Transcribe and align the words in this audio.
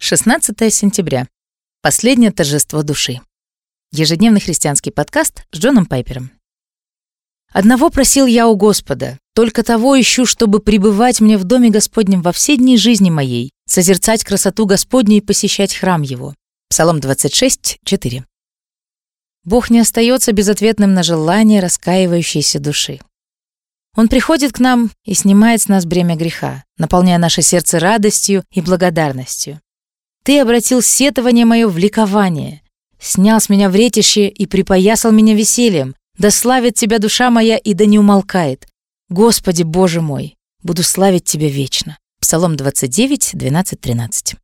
16 0.00 0.72
сентября. 0.72 1.26
Последнее 1.82 2.30
торжество 2.30 2.84
души. 2.84 3.20
Ежедневный 3.90 4.40
христианский 4.40 4.92
подкаст 4.92 5.42
с 5.50 5.58
Джоном 5.58 5.86
Пайпером. 5.86 6.30
«Одного 7.52 7.90
просил 7.90 8.26
я 8.26 8.46
у 8.46 8.54
Господа, 8.54 9.18
только 9.34 9.64
того 9.64 10.00
ищу, 10.00 10.24
чтобы 10.24 10.60
пребывать 10.60 11.20
мне 11.20 11.36
в 11.36 11.42
доме 11.42 11.70
Господнем 11.70 12.22
во 12.22 12.30
все 12.30 12.56
дни 12.56 12.78
жизни 12.78 13.10
моей, 13.10 13.50
созерцать 13.66 14.22
красоту 14.22 14.66
Господню 14.66 15.16
и 15.16 15.20
посещать 15.20 15.74
храм 15.74 16.02
Его». 16.02 16.32
Псалом 16.70 17.00
26, 17.00 17.80
4. 17.84 18.24
Бог 19.42 19.68
не 19.68 19.80
остается 19.80 20.30
безответным 20.32 20.94
на 20.94 21.02
желание 21.02 21.60
раскаивающейся 21.60 22.60
души. 22.60 23.00
Он 23.96 24.06
приходит 24.08 24.52
к 24.52 24.60
нам 24.60 24.92
и 25.04 25.14
снимает 25.14 25.60
с 25.60 25.68
нас 25.68 25.86
бремя 25.86 26.14
греха, 26.14 26.64
наполняя 26.78 27.18
наше 27.18 27.42
сердце 27.42 27.80
радостью 27.80 28.44
и 28.52 28.60
благодарностью. 28.60 29.60
Ты 30.28 30.40
обратил 30.40 30.82
сетование 30.82 31.46
мое 31.46 31.66
в 31.68 31.78
ликование, 31.78 32.60
снял 33.00 33.40
с 33.40 33.48
меня 33.48 33.70
вретище 33.70 34.28
и 34.28 34.44
припоясал 34.44 35.10
меня 35.10 35.34
весельем. 35.34 35.94
Да 36.18 36.30
славит 36.30 36.74
тебя 36.74 36.98
душа 36.98 37.30
моя 37.30 37.56
и 37.56 37.72
да 37.72 37.86
не 37.86 37.98
умолкает. 37.98 38.68
Господи, 39.08 39.62
Боже 39.62 40.02
мой, 40.02 40.36
буду 40.62 40.82
славить 40.82 41.24
Тебя 41.24 41.48
вечно. 41.48 41.96
Псалом 42.20 42.56
29, 42.56 43.30
12, 43.32 43.80
13. 43.80 44.34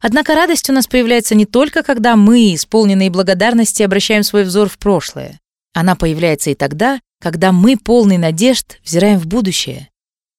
Однако 0.00 0.36
радость 0.36 0.70
у 0.70 0.72
нас 0.72 0.86
появляется 0.86 1.34
не 1.34 1.46
только, 1.46 1.82
когда 1.82 2.14
мы, 2.14 2.54
исполненные 2.54 3.10
благодарности, 3.10 3.82
обращаем 3.82 4.22
свой 4.22 4.44
взор 4.44 4.68
в 4.68 4.78
прошлое. 4.78 5.40
Она 5.72 5.96
появляется 5.96 6.50
и 6.50 6.54
тогда, 6.54 7.00
когда 7.20 7.50
мы, 7.50 7.76
полный 7.76 8.18
надежд, 8.18 8.78
взираем 8.84 9.18
в 9.18 9.26
будущее. 9.26 9.90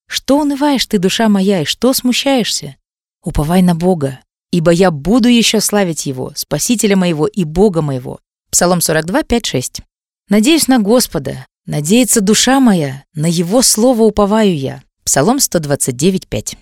Что 0.08 0.40
унываешь 0.40 0.86
ты, 0.86 1.00
душа 1.00 1.28
моя, 1.28 1.64
и 1.64 1.66
что 1.66 1.92
смущаешься? 1.92 2.78
Уповай 3.22 3.62
на 3.62 3.76
Бога, 3.76 4.20
ибо 4.56 4.72
я 4.72 4.90
буду 4.90 5.28
еще 5.28 5.60
славить 5.60 6.06
Его, 6.06 6.32
Спасителя 6.36 6.96
моего 6.96 7.28
и 7.28 7.44
Бога 7.44 7.82
моего». 7.82 8.20
Псалом 8.50 8.80
42, 8.80 9.24
5, 9.24 9.46
6. 9.46 9.82
«Надеюсь 10.30 10.70
на 10.70 10.80
Господа, 10.80 11.46
надеется 11.66 12.22
душа 12.22 12.62
моя, 12.62 13.04
на 13.14 13.26
Его 13.26 13.62
слово 13.62 14.04
уповаю 14.04 14.58
я». 14.58 14.82
Псалом 15.04 15.40
129, 15.40 16.28
5. 16.28 16.58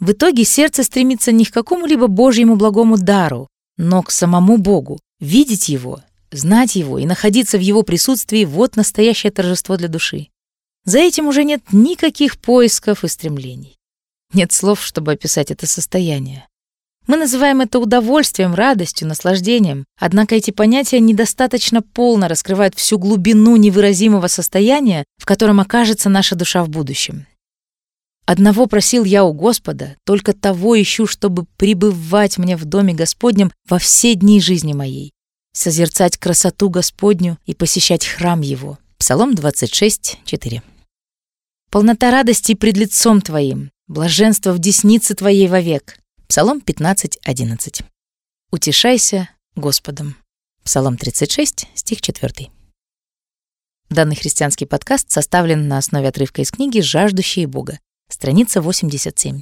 В 0.00 0.10
итоге 0.10 0.44
сердце 0.44 0.82
стремится 0.82 1.30
не 1.30 1.44
к 1.44 1.52
какому-либо 1.52 2.08
Божьему 2.08 2.56
благому 2.56 2.98
дару, 2.98 3.46
но 3.76 4.02
к 4.02 4.10
самому 4.10 4.58
Богу, 4.58 4.98
видеть 5.20 5.68
Его, 5.68 6.02
знать 6.32 6.74
Его 6.74 6.98
и 6.98 7.06
находиться 7.06 7.58
в 7.58 7.60
Его 7.60 7.82
присутствии— 7.84 8.44
вот 8.46 8.74
настоящее 8.74 9.30
торжество 9.30 9.76
для 9.76 9.88
души. 9.88 10.28
За 10.84 10.98
этим 10.98 11.28
уже 11.28 11.44
нет 11.44 11.62
никаких 11.70 12.38
поисков 12.38 13.04
и 13.04 13.08
стремлений. 13.08 13.76
Нет 14.32 14.50
слов, 14.52 14.82
чтобы 14.84 15.12
описать 15.12 15.50
это 15.50 15.66
состояние. 15.66 16.46
Мы 17.10 17.16
называем 17.16 17.60
это 17.60 17.80
удовольствием, 17.80 18.54
радостью, 18.54 19.08
наслаждением, 19.08 19.84
однако 19.98 20.36
эти 20.36 20.52
понятия 20.52 21.00
недостаточно 21.00 21.82
полно 21.82 22.28
раскрывают 22.28 22.76
всю 22.76 23.00
глубину 23.00 23.56
невыразимого 23.56 24.28
состояния, 24.28 25.04
в 25.18 25.26
котором 25.26 25.58
окажется 25.58 26.08
наша 26.08 26.36
душа 26.36 26.62
в 26.62 26.68
будущем. 26.68 27.26
Одного 28.26 28.68
просил 28.68 29.02
я 29.02 29.24
у 29.24 29.32
Господа, 29.32 29.96
только 30.06 30.34
того 30.34 30.80
ищу, 30.80 31.08
чтобы 31.08 31.46
пребывать 31.56 32.38
мне 32.38 32.56
в 32.56 32.64
доме 32.64 32.94
Господнем 32.94 33.50
во 33.68 33.80
все 33.80 34.14
дни 34.14 34.40
жизни 34.40 34.72
моей, 34.72 35.10
созерцать 35.52 36.16
красоту 36.16 36.70
Господню 36.70 37.38
и 37.44 37.56
посещать 37.56 38.06
храм 38.06 38.40
Его. 38.40 38.78
Псалом 38.98 39.34
26, 39.34 40.20
4. 40.24 40.62
Полнота 41.72 42.12
радости 42.12 42.54
пред 42.54 42.76
лицом 42.76 43.20
Твоим, 43.20 43.72
блаженство 43.88 44.52
в 44.52 44.60
деснице 44.60 45.16
Твоей 45.16 45.48
вовек. 45.48 45.96
Псалом 46.30 46.60
15, 46.60 47.18
11. 47.24 47.82
Утешайся 48.52 49.30
Господом. 49.56 50.14
Псалом 50.62 50.96
36, 50.96 51.66
стих 51.74 52.00
4. 52.00 52.52
Данный 53.88 54.14
христианский 54.14 54.64
подкаст 54.64 55.10
составлен 55.10 55.66
на 55.66 55.78
основе 55.78 56.06
отрывка 56.06 56.42
из 56.42 56.52
книги 56.52 56.78
«Жаждущие 56.78 57.48
Бога», 57.48 57.80
страница 58.08 58.62
87. 58.62 59.40